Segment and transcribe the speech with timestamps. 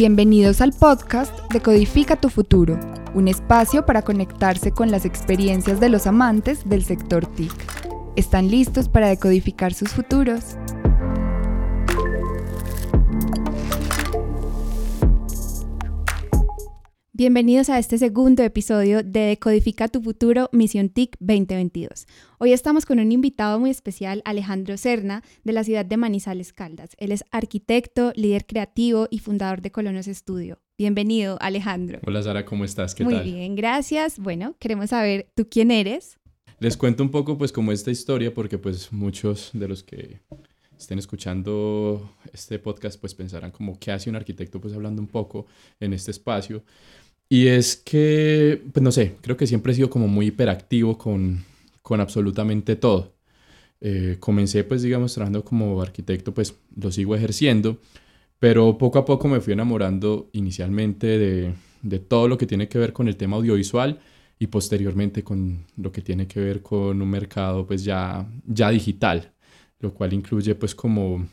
[0.00, 2.80] Bienvenidos al podcast de Codifica tu futuro,
[3.12, 7.52] un espacio para conectarse con las experiencias de los amantes del sector TIC.
[8.16, 10.56] ¿Están listos para decodificar sus futuros?
[17.20, 22.06] Bienvenidos a este segundo episodio de Decodifica tu futuro Misión TIC 2022.
[22.38, 26.92] Hoy estamos con un invitado muy especial, Alejandro Serna, de la ciudad de Manizales Caldas.
[26.96, 30.62] Él es arquitecto, líder creativo y fundador de Colonos Estudio.
[30.78, 32.00] Bienvenido, Alejandro.
[32.06, 32.94] Hola Sara, ¿cómo estás?
[32.94, 33.24] ¿Qué muy tal?
[33.24, 34.18] Muy bien, gracias.
[34.18, 36.16] Bueno, queremos saber tú quién eres.
[36.58, 40.20] Les cuento un poco pues como esta historia porque pues muchos de los que
[40.78, 45.44] estén escuchando este podcast pues pensarán como qué hace un arquitecto pues hablando un poco
[45.80, 46.62] en este espacio.
[47.32, 51.44] Y es que, pues no sé, creo que siempre he sido como muy hiperactivo con,
[51.82, 53.14] con absolutamente todo.
[53.80, 57.78] Eh, comencé pues digamos trabajando como arquitecto, pues lo sigo ejerciendo,
[58.40, 62.78] pero poco a poco me fui enamorando inicialmente de, de todo lo que tiene que
[62.78, 64.00] ver con el tema audiovisual
[64.38, 69.32] y posteriormente con lo que tiene que ver con un mercado pues ya, ya digital,
[69.80, 71.28] lo cual incluye pues como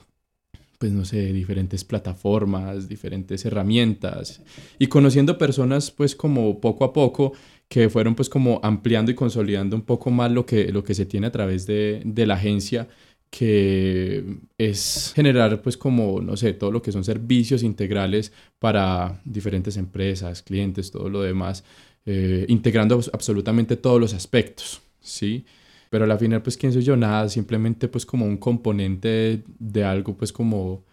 [0.77, 4.41] pues no sé, diferentes plataformas, diferentes herramientas
[4.77, 7.33] y conociendo personas pues como poco a poco
[7.67, 11.05] que fueron pues como ampliando y consolidando un poco más lo que, lo que se
[11.05, 12.87] tiene a través de, de la agencia
[13.29, 14.23] que
[14.57, 20.41] es generar pues como, no sé, todo lo que son servicios integrales para diferentes empresas,
[20.41, 21.63] clientes, todo lo demás,
[22.05, 25.45] eh, integrando absolutamente todos los aspectos, ¿sí?
[25.89, 26.97] Pero al final, pues, ¿quién soy yo?
[26.97, 30.83] Nada, simplemente pues como un componente de algo pues como,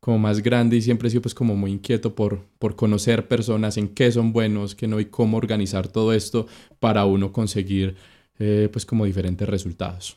[0.00, 3.76] como más grande y siempre he sido pues como muy inquieto por, por conocer personas,
[3.76, 6.46] en qué son buenos, qué no y cómo organizar todo esto
[6.80, 7.96] para uno conseguir
[8.38, 10.16] eh, pues como diferentes resultados.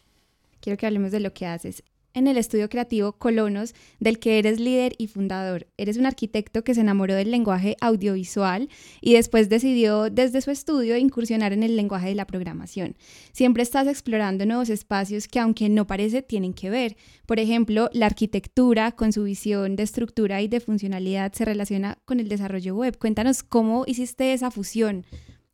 [0.60, 1.84] Quiero que hablemos de lo que haces
[2.16, 5.68] en el estudio creativo Colonos, del que eres líder y fundador.
[5.78, 8.70] Eres un arquitecto que se enamoró del lenguaje audiovisual
[9.02, 12.96] y después decidió desde su estudio incursionar en el lenguaje de la programación.
[13.34, 16.96] Siempre estás explorando nuevos espacios que aunque no parece tienen que ver.
[17.28, 22.20] Por ejemplo, la arquitectura con su visión de estructura y de funcionalidad se relaciona con
[22.20, 22.98] el desarrollo web.
[22.98, 25.06] Cuéntanos cómo hiciste esa fusión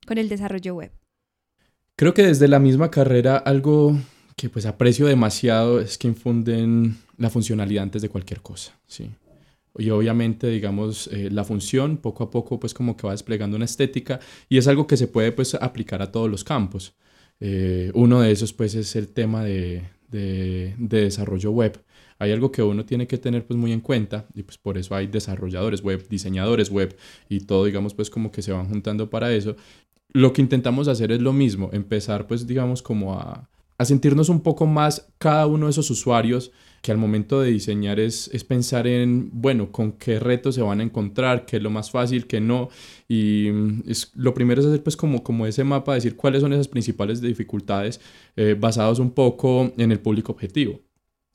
[0.05, 0.91] con el desarrollo web.
[1.95, 3.95] Creo que desde la misma carrera algo
[4.35, 9.09] que pues aprecio demasiado es que infunden la funcionalidad antes de cualquier cosa, ¿sí?
[9.77, 13.65] Y obviamente, digamos, eh, la función poco a poco pues como que va desplegando una
[13.65, 14.19] estética
[14.49, 16.93] y es algo que se puede pues aplicar a todos los campos.
[17.39, 21.81] Eh, uno de esos pues es el tema de, de, de, desarrollo web.
[22.19, 24.93] Hay algo que uno tiene que tener pues muy en cuenta y pues por eso
[24.93, 26.95] hay desarrolladores web, diseñadores web
[27.29, 29.55] y todo digamos pues como que se van juntando para eso.
[30.13, 33.49] Lo que intentamos hacer es lo mismo, empezar pues digamos como a,
[33.81, 37.99] a sentirnos un poco más cada uno de esos usuarios que al momento de diseñar
[37.99, 41.69] es, es, pensar en, bueno, con qué retos se van a encontrar, qué es lo
[41.69, 42.69] más fácil, qué no.
[43.07, 46.53] Y mm, es, lo primero es hacer pues como, como ese mapa, decir cuáles son
[46.53, 48.01] esas principales dificultades
[48.35, 50.79] eh, basados un poco en el público objetivo.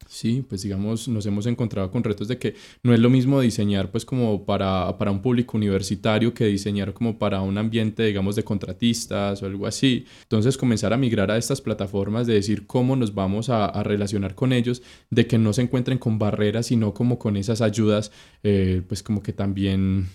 [0.09, 3.91] Sí, pues digamos, nos hemos encontrado con retos de que no es lo mismo diseñar
[3.91, 8.45] pues como para, para un público universitario que diseñar como para un ambiente, digamos, de
[8.45, 10.07] contratistas o algo así.
[10.23, 14.53] Entonces comenzar a migrar a estas plataformas de decir cómo nos vamos a, relacionar con
[14.53, 19.03] ellos, de que no se encuentren con barreras, sino como con esas ayudas, eh, pues
[19.03, 20.09] como que también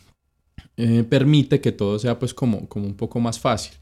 [0.77, 3.73] eh, permite que todo sea pues como, como un poco más fácil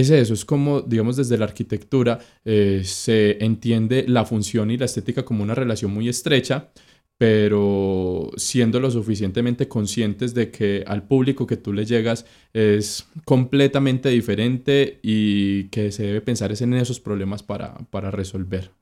[0.00, 4.86] es eso, es como, digamos, desde la arquitectura eh, se entiende la función y la
[4.86, 6.70] estética como una relación muy estrecha,
[7.16, 14.08] pero siendo lo suficientemente conscientes de que al público que tú le llegas es completamente
[14.08, 18.72] diferente y que se debe pensar en esos problemas para, para resolver.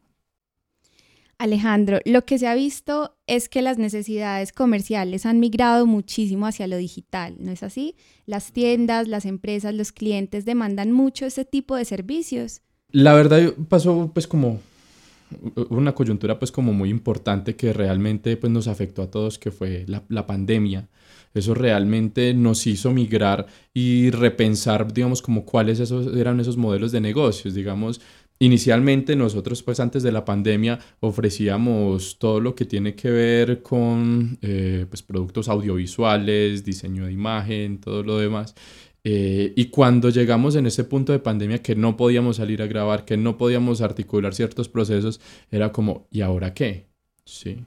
[1.43, 6.69] Alejandro, lo que se ha visto es que las necesidades comerciales han migrado muchísimo hacia
[6.69, 7.97] lo digital, ¿no es así?
[8.27, 12.63] Las tiendas, las empresas, los clientes demandan mucho ese tipo de servicios.
[12.93, 14.61] La verdad pasó pues como
[15.69, 19.85] una coyuntura pues como muy importante que realmente pues nos afectó a todos que fue
[19.89, 20.89] la, la pandemia.
[21.35, 27.01] Eso realmente nos hizo migrar y repensar, digamos, como cuáles esos, eran esos modelos de
[27.01, 28.03] negocios, digamos,
[28.43, 34.37] Inicialmente nosotros pues antes de la pandemia ofrecíamos todo lo que tiene que ver con
[34.43, 38.57] eh, pues, productos audiovisuales, diseño de imagen, todo lo demás.
[39.05, 43.05] Eh, y cuando llegamos en ese punto de pandemia que no podíamos salir a grabar,
[43.05, 45.21] que no podíamos articular ciertos procesos,
[45.53, 46.89] era como, ¿y ahora qué?
[47.25, 47.65] Sí.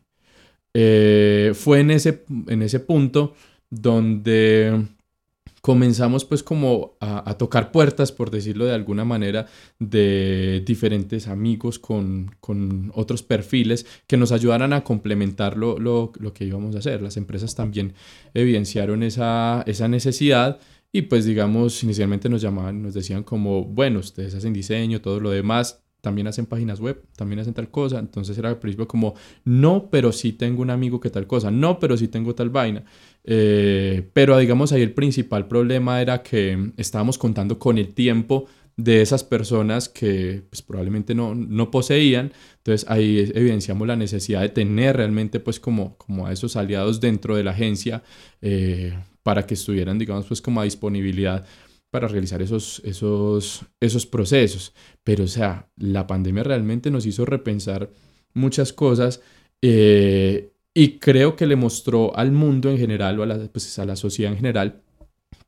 [0.73, 3.33] Eh, fue en ese, en ese punto
[3.69, 4.87] donde
[5.65, 9.47] comenzamos pues como a, tocar puertas, por decirlo de alguna manera,
[9.79, 16.33] de diferentes amigos con, con otros perfiles que nos ayudaran a complementar lo, lo, lo,
[16.33, 17.01] que íbamos a hacer.
[17.01, 17.95] Las empresas también
[18.35, 20.59] evidenciaron esa, esa necesidad
[20.91, 25.31] y pues digamos, inicialmente nos llamaban, nos decían como, bueno, ustedes hacen diseño, todo lo
[25.31, 27.97] demás, también hacen páginas web, también hacen tal cosa.
[27.97, 31.79] Entonces era al principio como, no, pero sí tengo un amigo que tal cosa, no,
[31.79, 32.83] pero sí tengo tal vaina.
[33.27, 38.45] Eh, pero digamos ahí el principal problema era que estábamos contando con el tiempo
[38.77, 42.31] de esas personas que pues, probablemente no, no, poseían.
[42.57, 47.35] Entonces ahí evidenciamos la necesidad de tener realmente pues como, como a esos aliados dentro
[47.35, 48.03] de la agencia
[48.41, 48.93] eh,
[49.23, 51.45] para que estuvieran digamos pues como a disponibilidad
[51.89, 54.73] para realizar esos, esos, esos procesos.
[55.05, 57.89] Pero, o sea, la pandemia realmente nos hizo repensar
[58.33, 59.21] muchas cosas
[59.61, 63.85] eh, y creo que le mostró al mundo en general o a la, pues, a
[63.85, 64.81] la sociedad en general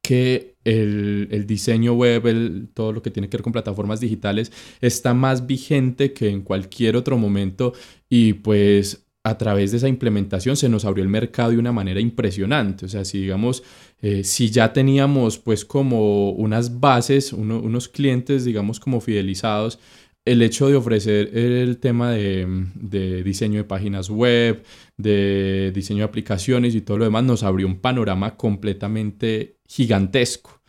[0.02, 4.54] que el, el, diseño web, el, todo lo que tiene que ver con plataformas digitales,
[4.80, 7.74] está más vigente que en cualquier otro momento
[8.10, 12.00] y pues a través de esa implementación se nos abrió el mercado de una manera
[12.00, 12.86] impresionante.
[12.86, 13.64] O sea, si digamos,
[14.02, 19.80] eh, si ya teníamos pues como unas bases, unos clientes, digamos, como fidelizados,
[20.28, 24.64] el hecho de ofrecer el tema de, diseño de páginas web,
[24.98, 30.62] de diseño de aplicaciones y todo lo demás nos abrió un panorama completamente gigantesco.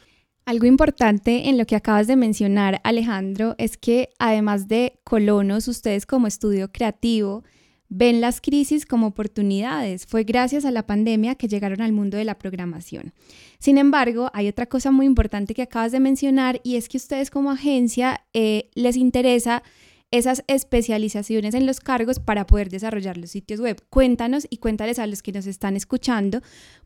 [0.45, 6.07] Algo importante en lo que acabas de mencionar, Alejandro, es que además de Colonos, ustedes
[6.07, 7.45] como estudio creativo,
[7.89, 10.07] ven las crisis como oportunidades.
[10.07, 13.13] Fue gracias a la pandemia que llegaron al mundo de la programación.
[13.59, 17.31] Sin embargo, hay otra cosa muy importante que acabas de mencionar y es que ustedes
[17.31, 19.63] como agencia eh, les interesa
[20.11, 23.83] esas especializaciones en los cargos para poder desarrollar los sitios web.
[23.91, 26.41] Cuéntanos y cuéntales a los que nos están escuchando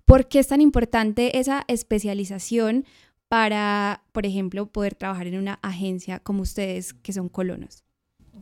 [0.04, 2.84] por qué es tan importante esa especialización
[3.28, 7.84] para, por ejemplo, poder trabajar en una agencia como ustedes que son colonos.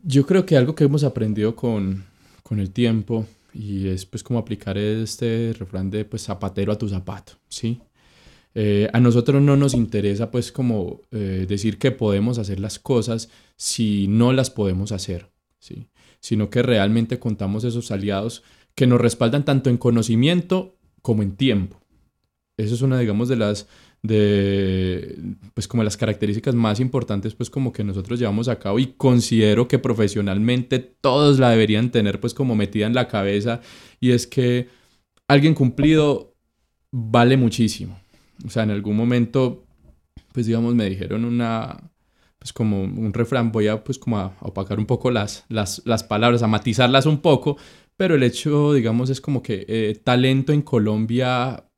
[0.02, 2.06] Yo creo que algo que hemos aprendido con,
[2.50, 6.88] con el tiempo y es pues como aplicar este refrán de pues zapatero a tu
[6.88, 7.80] zapato, ¿sí?
[8.56, 13.30] Eh, a nosotros no nos interesa pues como eh, decir que podemos hacer las cosas
[13.54, 15.30] si no las podemos hacer,
[15.60, 15.86] ¿sí?
[16.18, 18.42] Sino que realmente contamos esos aliados
[18.74, 21.80] que nos respaldan tanto en conocimiento como en tiempo.
[22.56, 23.68] Eso es una, digamos, de las
[24.02, 25.18] de
[25.52, 29.68] pues como las características más importantes pues como que nosotros llevamos a cabo y considero
[29.68, 33.60] que profesionalmente todos la deberían tener pues como metida en la cabeza
[34.00, 34.68] y es que
[35.28, 36.34] alguien cumplido
[36.92, 38.00] vale muchísimo.
[38.44, 39.64] O sea, en algún momento
[40.32, 41.78] pues digamos me dijeron una
[42.38, 46.02] pues como un refrán, voy a pues como a opacar un poco las, las, las
[46.04, 47.58] palabras, a matizarlas un poco,
[47.98, 51.69] pero el hecho digamos es como que eh, talento en Colombia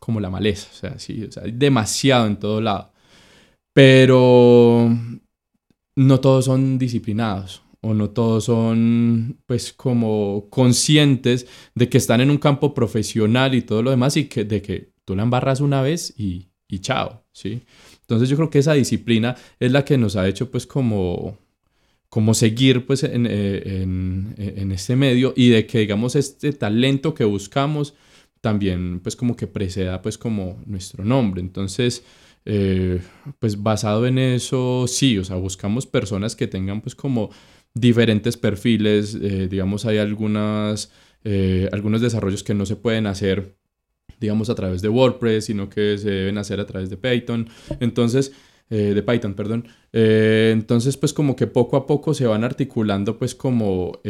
[0.00, 2.92] como la maleza, o sea, sí, o sea, hay demasiado en todo lado.
[3.72, 4.90] Pero
[5.96, 12.30] no todos son disciplinados o no todos son pues como conscientes de que están en
[12.30, 15.82] un campo profesional y todo lo demás y que de que tú la embarras una
[15.82, 17.62] vez y, y chao, ¿sí?
[18.00, 21.38] Entonces yo creo que esa disciplina es la que nos ha hecho pues como
[22.08, 27.14] como seguir pues en, eh, en, en este medio y de que digamos este talento
[27.14, 27.94] que buscamos
[28.40, 31.40] también pues como que preceda pues como nuestro nombre.
[31.40, 32.04] Entonces,
[32.44, 33.00] eh,
[33.38, 37.30] pues basado en eso, sí, o sea, buscamos personas que tengan pues como
[37.74, 40.90] diferentes perfiles, eh, digamos, hay algunas,
[41.24, 43.56] eh, algunos desarrollos que no se pueden hacer
[44.18, 47.48] digamos a través de WordPress, sino que se deben hacer a través de Python.
[47.80, 48.32] Entonces,
[48.68, 49.66] de Python, perdón.
[49.92, 54.00] entonces, pues como que poco a poco se van articulando pues como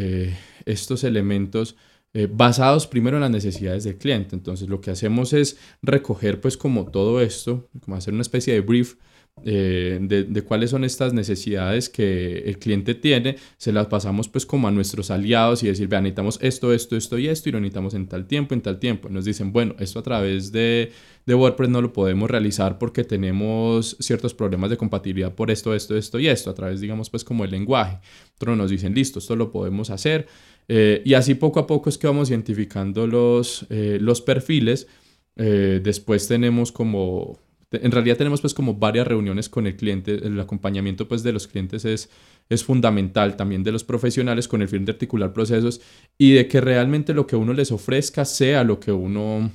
[0.65, 1.77] estos elementos
[2.13, 4.35] eh, basados primero en las necesidades del cliente.
[4.35, 8.61] Entonces lo que hacemos es recoger pues como todo esto, como hacer una especie de
[8.61, 8.97] brief
[9.45, 14.69] eh, de, cuáles son estas necesidades que el cliente tiene, se las pasamos pues como
[14.69, 17.95] a nuestros aliados y decir, vean, necesitamos esto, esto, esto y esto y lo necesitamos
[17.95, 19.09] en tal tiempo, en tal tiempo.
[19.09, 20.93] Nos dicen, bueno, esto a través de,
[21.25, 25.97] de WordPress no lo podemos realizar porque tenemos ciertos problemas de compatibilidad por esto, esto,
[25.97, 27.99] esto y esto, a través digamos pues como el lenguaje.
[28.35, 30.27] Otros nos dicen, listo, esto lo podemos hacer
[30.73, 34.87] eh, y así poco a poco es que vamos identificando los, eh, los perfiles.
[35.35, 37.41] Eh, después tenemos como,
[37.73, 40.25] en realidad tenemos pues como varias reuniones con el cliente.
[40.25, 42.09] El acompañamiento pues de los clientes es,
[42.49, 45.81] es fundamental también de los profesionales con el fin de articular procesos
[46.17, 49.51] y de que realmente lo que uno les ofrezca sea lo que uno,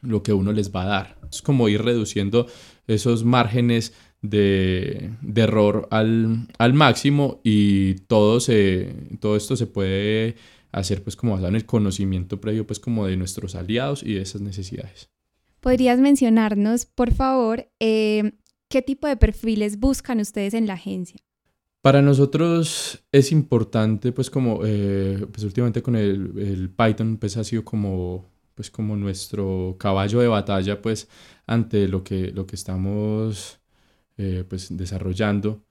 [0.00, 1.18] lo que uno les va a dar.
[1.30, 2.46] Es como ir reduciendo
[2.86, 10.36] esos márgenes de, error al, máximo y todo, se, todo esto se puede
[10.72, 14.22] hacer pues como basado en el conocimiento previo pues como de nuestros aliados y de
[14.22, 15.10] esas necesidades.
[15.60, 18.32] ¿Podrías mencionarnos, por favor, eh,
[18.68, 21.20] qué tipo de perfiles buscan ustedes en la agencia?
[21.80, 27.64] Para nosotros es importante, pues como, eh, pues últimamente con el, Python, pues ha sido
[27.64, 31.08] como, pues como nuestro caballo de batalla, pues
[31.46, 33.57] ante lo que, lo que estamos,
[34.18, 35.64] eh, pues desarrollando.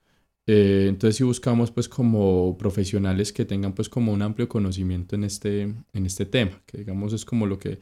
[0.46, 5.62] entonces si buscamos pues como profesionales que tengan pues como un amplio conocimiento en este,
[5.92, 7.80] en este tema, que digamos es como lo que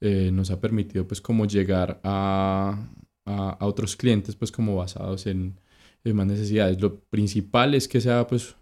[0.00, 2.76] eh, nos ha permitido pues como llegar a,
[3.24, 5.58] a, otros clientes pues como basados en,
[6.04, 6.78] en, más necesidades.
[6.80, 8.54] Lo principal es que sea pues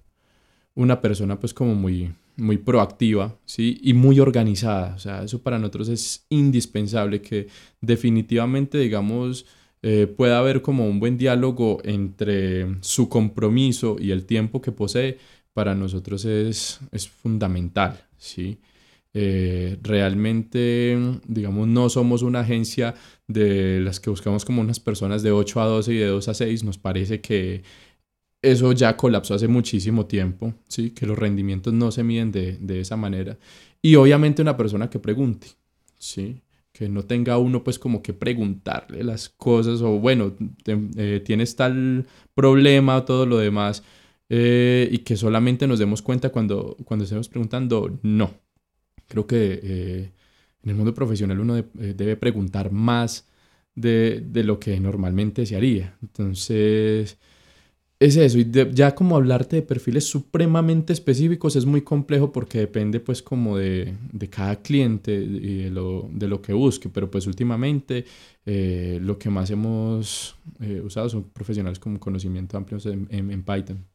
[0.77, 3.81] una persona pues como muy, muy proactiva, ¿sí?
[3.83, 4.95] Y muy organizada.
[4.95, 7.49] O sea, eso para nosotros es indispensable que
[7.81, 9.47] definitivamente, digamos,
[9.83, 15.19] eh, pueda haber como un buen diálogo entre su compromiso y el tiempo que posee.
[15.53, 18.59] Para nosotros es, es fundamental, ¿sí?
[19.15, 20.97] Eh, realmente,
[21.27, 22.95] digamos, no somos una agencia
[23.29, 26.35] de las que buscamos como unas personas de 8 a 12 y de 2 a
[26.35, 26.65] 6.
[26.65, 27.63] Nos parece que
[28.43, 30.91] eso ya colapsó hace muchísimo tiempo, ¿sí?
[30.91, 33.39] que los rendimientos no se miden de, de esa manera.
[33.83, 35.49] Y obviamente una persona que pregunte,
[35.99, 36.41] ¿sí?
[36.73, 40.35] Que no tenga uno pues como que preguntarle las cosas o bueno,
[40.67, 43.83] eh, tienes tal problema o todo lo demás
[44.29, 48.43] eh, y que solamente nos demos cuenta cuando, cuando estemos preguntando, no,
[49.13, 50.13] Creo que eh,
[50.63, 53.29] en el mundo profesional uno debe preguntar más
[53.75, 55.99] de, de, lo que normalmente se haría.
[56.03, 57.19] Entonces,
[58.07, 58.39] es eso.
[58.39, 63.57] Y ya como hablarte de perfiles supremamente específicos es muy complejo porque depende pues como
[63.57, 66.89] de, de cada cliente y de lo, de lo, que busque.
[66.89, 68.05] Pero pues últimamente
[68.47, 70.37] eh, lo que más hemos
[70.85, 73.92] usado son profesionales con conocimiento amplio en, en Python.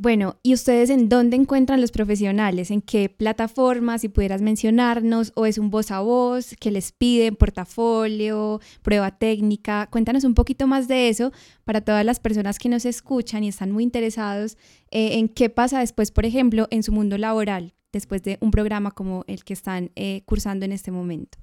[0.00, 2.70] Bueno, ¿y ustedes en dónde encuentran los profesionales?
[2.70, 4.02] ¿En qué plataformas?
[4.02, 9.88] Si pudieras mencionarnos, o es un voz a voz que les piden portafolio, prueba técnica.
[9.90, 11.32] Cuéntanos un poquito más de eso
[11.64, 14.56] para todas las personas que nos escuchan y están muy interesados
[14.92, 18.92] eh, en qué pasa después, por ejemplo, en su mundo laboral, después de un programa
[18.92, 21.38] como el que están eh, cursando en este momento.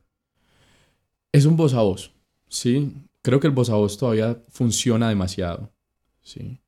[1.33, 2.13] Es un voz a voz,
[2.47, 2.93] ¿sí?
[3.21, 5.73] Creo que el voz a voz todavía funciona demasiado,
[6.21, 6.61] ¿sí?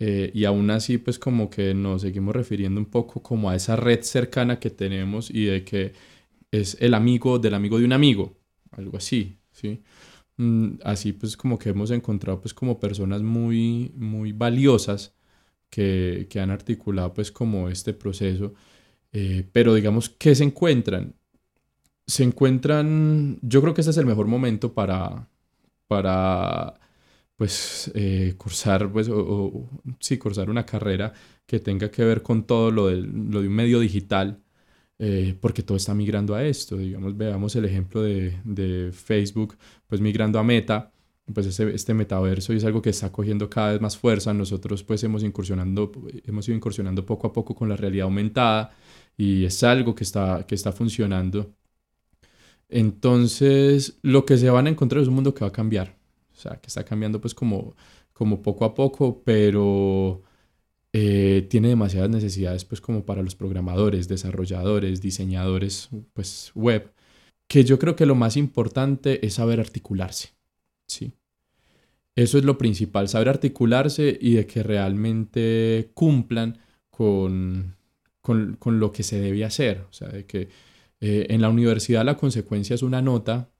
[0.00, 3.76] Eh, y aún así, pues como que nos seguimos refiriendo un poco como a esa
[3.76, 5.92] red cercana que tenemos y de que
[6.52, 8.36] es el amigo del amigo de un amigo,
[8.72, 9.82] algo así, ¿sí?
[10.38, 15.14] Mm, así pues como que hemos encontrado pues como personas muy, muy valiosas
[15.70, 18.54] que, que han articulado pues como este proceso,
[19.12, 21.14] eh, pero digamos, ¿qué se encuentran?
[22.06, 25.28] Se encuentran, yo creo que este es el mejor momento para,
[25.88, 26.74] para
[27.38, 29.68] pues eh, cursar, pues, o,
[30.00, 31.12] sí, cursar una carrera
[31.46, 34.42] que tenga que ver con todo lo, lo de un medio digital,
[34.98, 36.76] eh, porque todo está migrando a esto.
[36.78, 40.92] Digamos, veamos el ejemplo de, de Facebook, pues migrando a Meta,
[41.32, 44.34] pues este, este metaverso es algo que está cogiendo cada vez más fuerza.
[44.34, 45.92] Nosotros pues hemos, incursionando,
[46.24, 48.72] hemos ido incursionando poco a poco con la realidad aumentada
[49.16, 51.54] y es algo que está, que está funcionando.
[52.68, 55.97] Entonces, lo que se van a encontrar es un mundo que va a cambiar
[56.38, 57.74] o sea, que está cambiando pues como,
[58.12, 60.22] como poco a poco, pero
[60.92, 66.92] eh, tiene demasiadas necesidades pues como para los programadores, desarrolladores, diseñadores pues web,
[67.48, 70.30] que yo creo que lo más importante es saber articularse,
[70.86, 71.12] ¿sí?
[72.14, 76.58] Eso es lo principal, saber articularse y de que realmente cumplan
[76.90, 77.76] con,
[78.20, 79.86] con, con lo que se debe hacer.
[79.88, 80.48] O sea, de que
[81.00, 83.50] eh, en la universidad la consecuencia es una nota,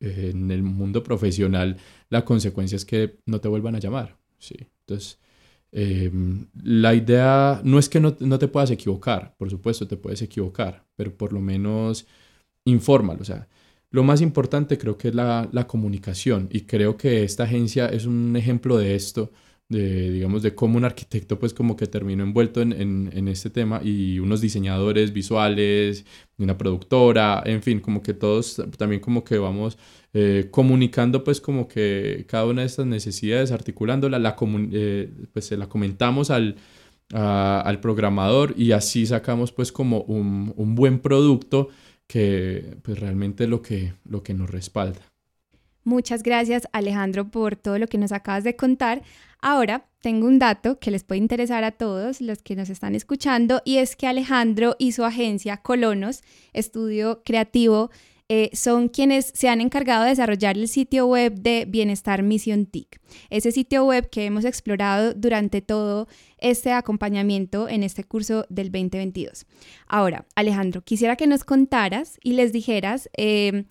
[0.00, 1.76] en el mundo profesional
[2.10, 4.16] la consecuencia es que no te vuelvan a llamar.
[4.38, 4.56] ¿sí?
[4.80, 5.18] Entonces,
[5.72, 10.22] em, la idea no es que no, no, te puedas equivocar, por supuesto te puedes
[10.22, 12.06] equivocar, pero por lo menos
[12.64, 13.22] infórmalo.
[13.22, 13.48] O sea,
[13.90, 18.06] lo más importante creo que es la, la comunicación y creo que esta agencia es
[18.06, 19.32] un ejemplo de esto
[19.68, 22.72] de, digamos, de cómo un arquitecto pues como que terminó envuelto en,
[23.12, 26.04] en, este tema y unos diseñadores visuales,
[26.38, 29.78] una productora, en fin, como que todos también como que vamos
[30.12, 34.36] eh, comunicando pues como que cada una de estas necesidades, articulándola, la,
[34.72, 36.56] eh, pues se la comentamos al,
[37.12, 41.68] al programador y así sacamos pues como un, un buen producto
[42.06, 45.13] que pues realmente lo que, lo que nos respalda.
[45.84, 49.02] Muchas gracias Alejandro por todo lo que nos acabas de contar.
[49.40, 53.60] Ahora tengo un dato que les puede interesar a todos los que nos están escuchando
[53.64, 56.22] y es que Alejandro y su agencia Colonos,
[56.54, 57.90] estudio creativo,
[58.30, 62.98] eh, son quienes se han encargado de desarrollar el sitio web de Bienestar Mission TIC.
[63.28, 69.44] Ese sitio web que hemos explorado durante todo este acompañamiento en este curso del 2022.
[69.86, 73.10] Ahora, Alejandro, quisiera que nos contaras y les dijeras...
[73.18, 73.66] Eh,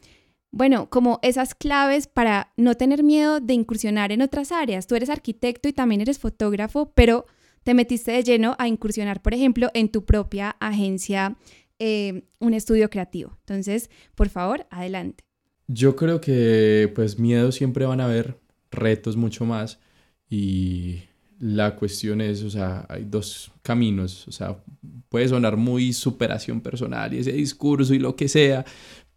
[0.54, 4.86] bueno, como esas claves para no tener miedo de incursionar en otras áreas.
[4.86, 7.26] Tú eres arquitecto y también eres fotógrafo, pero
[7.64, 11.38] te metiste de lleno a incursionar, por ejemplo, en tu propia agencia,
[11.80, 13.36] eh, un estudio creativo.
[13.40, 15.24] Entonces, por favor, adelante.
[15.68, 18.38] Yo creo que pues miedo siempre van a haber,
[18.70, 19.80] retos mucho más
[20.30, 21.04] y
[21.44, 24.56] la cuestión es, o sea, hay dos caminos, o sea,
[25.10, 28.64] puede sonar muy superación personal y ese discurso y lo que sea,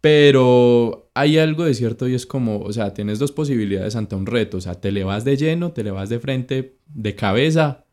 [0.01, 4.25] pero hay algo de cierto y es como, o sea, tienes dos posibilidades ante un
[4.25, 7.85] reto, o sea, te le vas de lleno, te le vas de frente, de cabeza,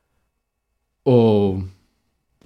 [1.04, 1.62] o,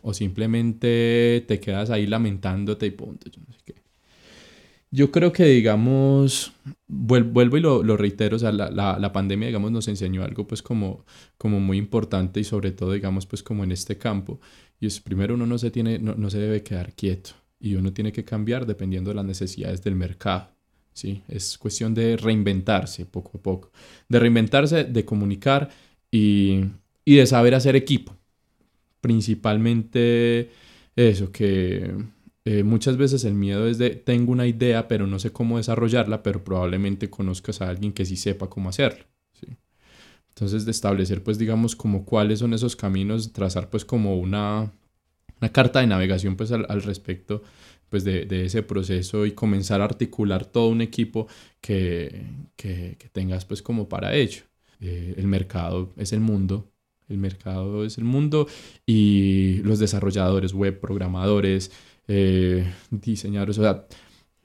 [0.02, 3.77] o simplemente te quedas ahí lamentándote y punto, yo no sé qué.
[4.90, 6.52] Yo creo que, digamos,
[6.86, 10.46] vuelvo y lo, lo reitero, o sea, la, la, la, pandemia, digamos, nos enseñó algo,
[10.46, 11.04] pues, como,
[11.36, 14.40] como muy importante y sobre todo, digamos, pues, como en este campo.
[14.80, 17.92] Y es, primero, uno no se, tiene, no, no se debe quedar quieto y uno
[17.92, 20.48] tiene que cambiar dependiendo de las necesidades del mercado.
[20.92, 21.22] ¿sí?
[21.28, 23.70] Es cuestión de reinventarse poco a poco,
[24.08, 25.70] de reinventarse, de comunicar
[26.10, 26.64] y,
[27.04, 28.16] y de saber hacer equipo.
[29.00, 30.50] Principalmente
[30.96, 31.94] eso, que
[32.50, 36.22] eh, muchas veces el miedo es de tengo una idea pero no sé cómo desarrollarla,
[36.22, 39.04] pero probablemente conozcas a alguien que sí sepa cómo hacerlo.
[40.30, 44.72] Entonces de establecer pues digamos como cuáles son esos caminos, trazar pues como una,
[45.42, 47.42] una carta de navegación pues al, al respecto
[47.90, 51.26] pues de, de, ese proceso y comenzar a articular todo un equipo
[51.60, 52.24] que,
[52.56, 54.42] que, que tengas pues como para ello.
[54.80, 56.70] Eh, el mercado es el mundo,
[57.08, 58.46] el mercado es el mundo
[58.86, 61.72] y los desarrolladores web, programadores,
[62.08, 63.86] eh, diseñadores, o sea,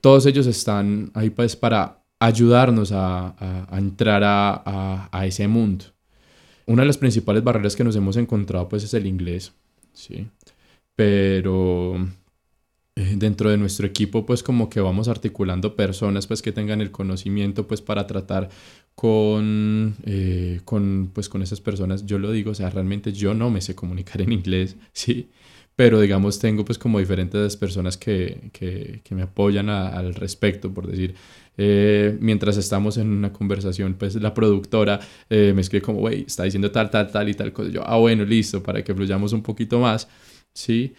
[0.01, 5.86] todos ellos están ahí pues para ayudarnos a, a, a entrar a, a, ese mundo.
[6.65, 9.53] Una de las principales barreras que nos hemos encontrado pues es el inglés,
[9.93, 10.27] ¿sí?
[10.96, 11.98] Pero
[12.96, 16.91] eh, dentro de nuestro equipo pues como que vamos articulando personas pues que tengan el
[16.91, 18.50] conocimiento pues para tratar
[18.93, 23.50] con, eh, con pues con esas personas yo lo digo o sea realmente yo no
[23.50, 25.32] me sé comunicar en inglés sí
[25.75, 30.74] pero digamos tengo pues como diferentes personas que, que, que me apoyan a, al respecto,
[30.74, 31.16] por decir,
[31.57, 36.44] eh, mientras estamos en una conversación, pues la productora eh, me escribe como, güey, está
[36.44, 39.44] diciendo tal, tal, tal y tal cosa, yo, ah, bueno, listo, para que fluyamos un
[39.44, 40.07] poquito más,
[40.53, 40.94] ¿sí?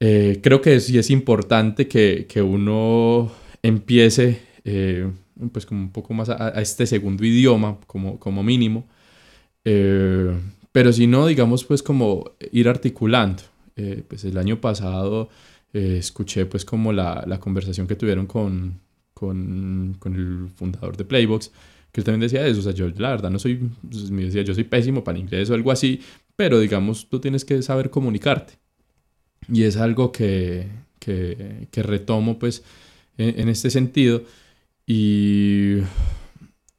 [0.00, 3.30] Eh, creo que sí es importante que, que uno
[3.62, 5.10] empiece, eh,
[5.52, 8.88] pues como un poco más a, a, este segundo idioma, como, como mínimo,
[9.64, 10.32] eh,
[10.72, 13.42] pero si no, digamos, pues como ir articulando,
[13.80, 15.28] eh, pues el año pasado
[15.72, 18.80] eh, escuché pues como la, la, conversación que tuvieron con,
[19.14, 21.50] con, el fundador de Playbox,
[21.92, 24.42] que él también decía eso, o sea, yo la verdad no soy, pues, me decía,
[24.42, 26.00] yo soy pésimo para inglés o algo así,
[26.36, 28.54] pero digamos, tú tienes que saber comunicarte.
[29.52, 32.62] Y es algo que, que, que retomo pues
[33.16, 34.22] en, en, este sentido
[34.86, 35.78] y,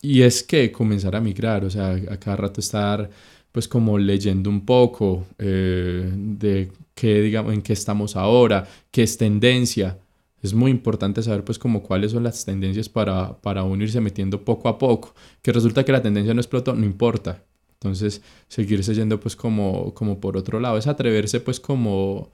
[0.01, 3.09] y es que comenzar a migrar, o sea, a cada rato estar
[3.51, 9.17] pues como leyendo un poco eh, de qué, digamos, en qué estamos ahora, qué es
[9.17, 9.99] tendencia.
[10.41, 14.43] Es muy importante saber pues como cuáles son las tendencias para, para uno irse metiendo
[14.43, 15.13] poco a poco.
[15.41, 17.43] Que resulta que la tendencia no explotó, no importa.
[17.73, 20.77] Entonces, seguirse yendo pues como, como por otro lado.
[20.77, 22.31] Es atreverse pues como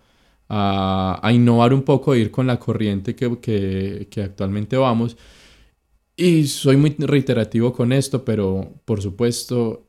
[0.49, 5.17] a, a innovar un poco, ir con la corriente que, que, que actualmente vamos.
[6.15, 9.86] Y soy muy reiterativo con esto, pero por supuesto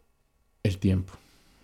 [0.63, 1.13] el tiempo.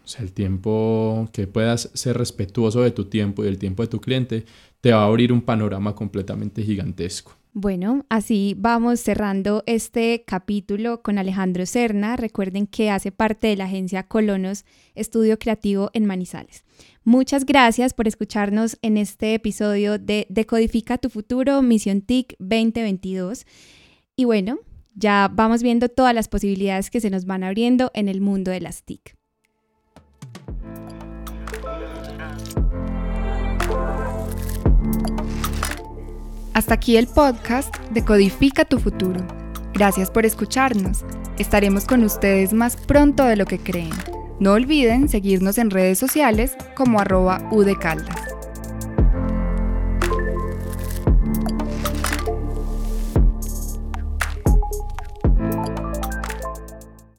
[0.04, 3.88] O sea, el tiempo que puedas ser respetuoso de tu tiempo y del tiempo de
[3.88, 4.44] tu cliente
[4.80, 7.32] te va a abrir un panorama completamente gigantesco.
[7.56, 12.16] Bueno, así vamos cerrando este capítulo con Alejandro Serna.
[12.16, 14.64] Recuerden que hace parte de la agencia Colonos
[14.96, 16.64] Estudio Creativo en Manizales.
[17.04, 23.46] Muchas gracias por escucharnos en este episodio de Decodifica tu futuro, Misión TIC 2022.
[24.16, 24.58] Y bueno,
[24.94, 28.60] ya vamos viendo todas las posibilidades que se nos van abriendo en el mundo de
[28.60, 29.16] las TIC.
[36.54, 39.26] Hasta aquí el podcast de Codifica tu futuro.
[39.72, 41.04] Gracias por escucharnos.
[41.36, 43.90] Estaremos con ustedes más pronto de lo que creen.
[44.38, 48.23] No olviden seguirnos en redes sociales como arroba udecaldas.